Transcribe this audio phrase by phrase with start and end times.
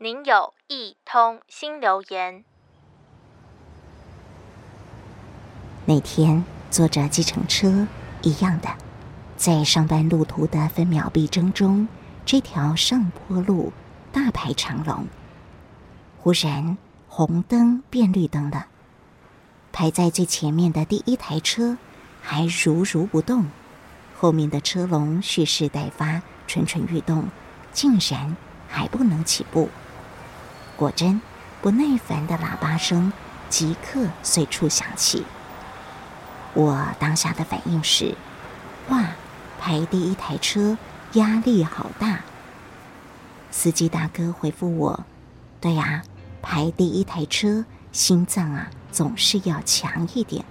[0.00, 2.44] 您有一通新留言。
[5.86, 7.88] 那天坐着计程车，
[8.22, 8.68] 一样的，
[9.36, 11.88] 在上班路途的分秒必争中，
[12.24, 13.72] 这条上坡路
[14.12, 15.04] 大排长龙。
[16.18, 18.68] 忽然红灯变绿灯了，
[19.72, 21.76] 排在最前面的第一台车
[22.22, 23.46] 还如如不动，
[24.16, 27.24] 后面的车龙蓄势待发，蠢蠢欲动，
[27.72, 28.36] 竟然
[28.68, 29.68] 还不能起步。
[30.78, 31.20] 果真，
[31.60, 33.12] 不耐烦的喇叭声
[33.48, 35.26] 即刻随处响起。
[36.54, 38.14] 我当下的反应是：
[38.88, 39.04] 哇，
[39.58, 40.78] 排第一台车
[41.14, 42.20] 压力好大。
[43.50, 45.04] 司机大哥回复我：
[45.60, 46.04] 对呀，
[46.40, 50.44] 排第一台车心脏啊总是要强一点，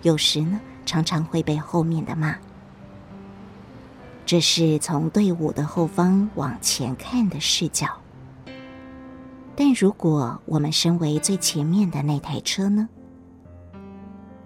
[0.00, 2.34] 有时呢常常会被后面的骂。
[4.24, 8.00] 这是从队伍的后方往前看的视角。
[9.56, 12.86] 但如果我们身为最前面的那台车呢？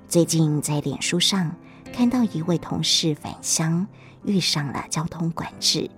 [0.06, 1.54] 最近在脸书上
[1.92, 3.84] 看到一位同事返乡
[4.24, 5.90] 遇上了交通管制，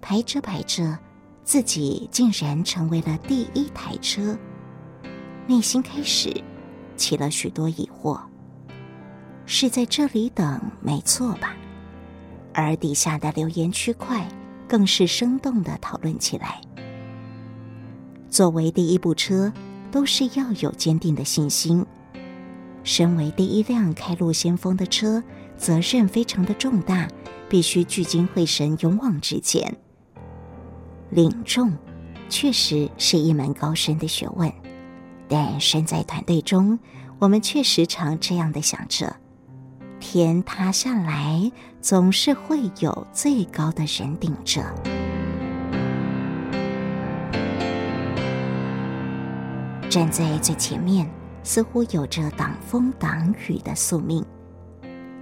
[0.00, 0.98] 排着排着，
[1.44, 4.36] 自己竟然成为了第一台车，
[5.46, 6.34] 内心开始
[6.96, 8.18] 起了许多疑惑：
[9.44, 11.54] 是在这里等没错吧？
[12.54, 14.26] 而底下的留言区块
[14.66, 16.60] 更是生动的讨论起来。
[18.32, 19.52] 作为第一部车，
[19.90, 21.84] 都是要有坚定的信心。
[22.82, 25.22] 身为第一辆开路先锋的车，
[25.58, 27.06] 责任非常的重大，
[27.50, 29.76] 必须聚精会神，勇往直前。
[31.10, 31.76] 领众
[32.30, 34.50] 确实是一门高深的学问，
[35.28, 36.78] 但身在团队中，
[37.18, 39.14] 我们却时常这样的想着：
[40.00, 44.64] 天塌下来，总是会有最高的人顶着。
[49.92, 51.06] 站在最前面，
[51.44, 54.24] 似乎有着挡风挡雨的宿命。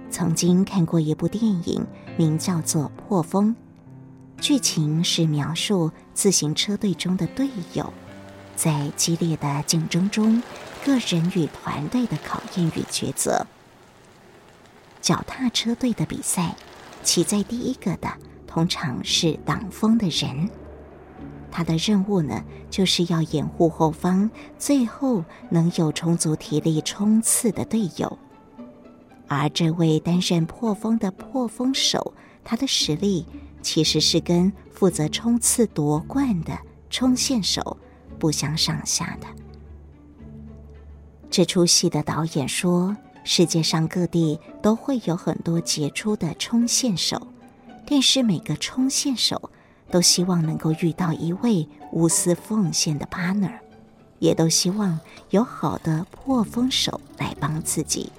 [0.09, 3.53] 曾经看过一部电影，名叫做《破风》，
[4.41, 7.91] 剧情是描述自行车队中的队友，
[8.55, 10.41] 在激烈的竞争中，
[10.85, 13.45] 个人与团队的考验与抉择。
[15.01, 16.55] 脚踏车队的比赛，
[17.03, 18.09] 骑在第一个的
[18.47, 20.49] 通常是挡风的人。
[21.51, 28.17] 他的任务呢，就是要掩护后方，最后能有充足体力冲刺的队友。
[29.27, 32.13] 而这位担任破风的破风手，
[32.43, 33.25] 他的实力
[33.61, 36.57] 其实是跟负责冲刺夺冠的
[36.89, 37.77] 冲线手
[38.17, 39.27] 不相上下的。
[41.29, 47.27] 这出戏的导演说，世界上各地都会有很多杰出的冲线手，
[47.85, 49.49] 但是每个冲线手。
[49.91, 53.59] 都希望能够遇到一位无私奉献的 partner，
[54.19, 58.11] 也都希望有好的破风手来帮自己。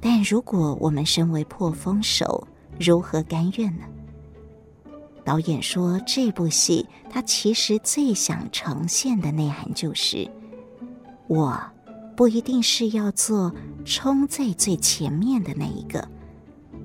[0.00, 2.46] 但如果我们身为破风手，
[2.78, 3.84] 如何甘愿呢？
[5.24, 10.28] 导演说，这部戏他其实最想呈现的内涵就是：
[11.28, 11.58] 我
[12.14, 13.50] 不一定是要做
[13.86, 16.06] 冲在最前面的那一个，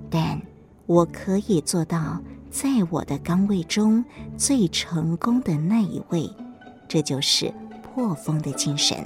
[0.10, 0.42] 但
[0.86, 2.22] 我可以做到。
[2.52, 4.04] 在我的岗位中
[4.36, 6.30] 最成功的那一位，
[6.88, 9.06] 这就是破风的精神。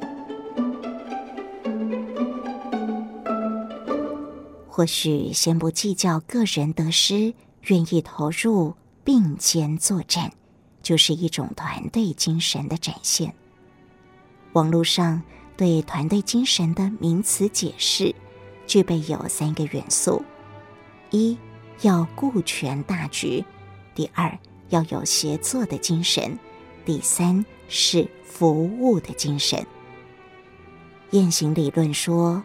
[4.68, 7.34] 或许先不计较个人得失，
[7.64, 10.32] 愿意投入并肩作战，
[10.82, 13.34] 就是一种团队精神的展现。
[14.54, 15.22] 网络上
[15.58, 18.16] 对团队精神的名词解释，
[18.66, 20.24] 具备有三个元素：
[21.12, 21.38] 一。
[21.82, 23.44] 要顾全大局，
[23.94, 24.38] 第二
[24.70, 26.38] 要有协作的精神，
[26.86, 29.66] 第三是服务的精神。
[31.12, 32.44] 雁行理论说，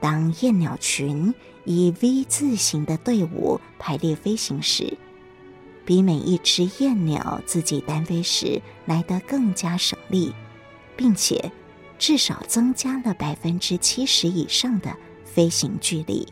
[0.00, 1.32] 当雁鸟群
[1.64, 4.96] 以 V 字形的队伍排列飞行时，
[5.84, 10.34] 比每一只雁鸟自己单飞时来得更加省力，
[10.96, 11.50] 并且
[11.98, 14.94] 至少增加了百分之七十以上的
[15.24, 16.26] 飞行距离。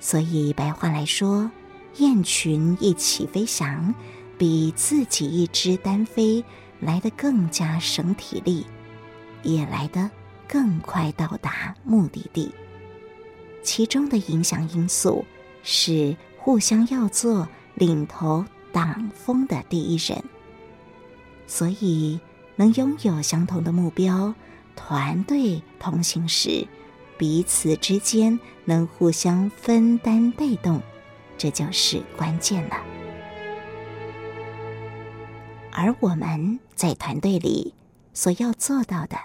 [0.00, 1.50] 所以，白话来说，
[1.96, 3.94] 雁群一起飞翔，
[4.38, 6.44] 比自己一只单飞
[6.80, 8.64] 来得更加省体力，
[9.42, 10.08] 也来得
[10.46, 12.52] 更快到达目的地。
[13.62, 15.24] 其中的影响因素
[15.62, 20.22] 是互相要做领头挡风的第一人，
[21.46, 22.20] 所以
[22.54, 24.32] 能拥有相同的目标，
[24.76, 26.66] 团队同行时。
[27.18, 30.80] 彼此之间能互相分担带动，
[31.36, 32.76] 这就是关键了。
[35.72, 37.74] 而我们在团队里
[38.14, 39.18] 所要做到的，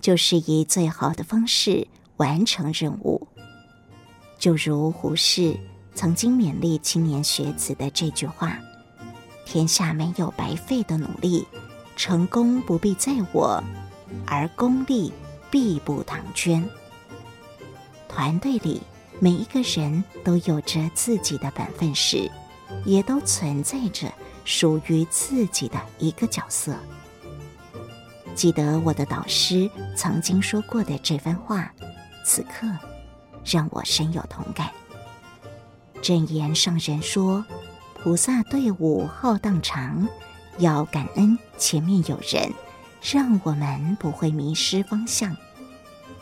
[0.00, 1.88] 就是以最好的方式
[2.18, 3.26] 完成任务。
[4.38, 5.58] 就如胡适
[5.94, 8.58] 曾经勉励青年学子的这句话
[9.46, 11.46] ：“天下没有白费的努力，
[11.96, 13.62] 成功不必在我，
[14.26, 15.12] 而功利
[15.50, 16.62] 必不唐捐。”
[18.10, 18.82] 团队里
[19.20, 22.28] 每一个人都有着自己的本分时，
[22.84, 24.12] 也都存在着
[24.44, 26.74] 属于自己的一个角色。
[28.34, 31.72] 记得我的导师曾经说过的这番话，
[32.24, 32.66] 此刻。
[33.42, 34.68] 让我深有同感。
[36.02, 37.42] 证言上人说
[38.02, 40.06] ：“菩萨队伍浩荡长，
[40.58, 42.52] 要感恩前面有人，
[43.00, 45.32] 让我们不会迷失方向；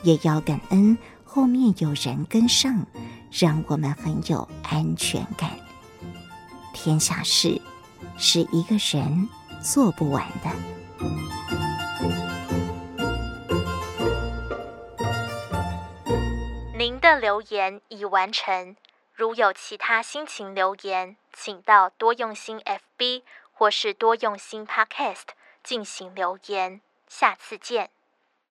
[0.05, 0.97] 也要感恩
[1.31, 2.87] 后面有人跟上，
[3.31, 5.51] 让我们很有安全感。
[6.73, 7.61] 天下事
[8.17, 9.29] 是一个人
[9.63, 10.51] 做不完的。”
[16.79, 18.75] 您的留言已完成。
[19.15, 23.23] 如有其他心情留言，请到多用心 FB
[23.53, 25.27] 或是多用心 Podcast
[25.63, 26.81] 进行留言。
[27.07, 27.91] 下次见。